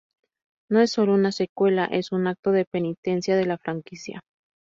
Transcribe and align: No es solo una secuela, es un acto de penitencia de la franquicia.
No 0.67 0.79
es 0.79 0.91
solo 0.93 1.13
una 1.13 1.31
secuela, 1.31 1.85
es 1.85 2.11
un 2.11 2.25
acto 2.25 2.49
de 2.51 2.65
penitencia 2.65 3.35
de 3.37 3.45
la 3.45 3.59
franquicia. 3.59 4.21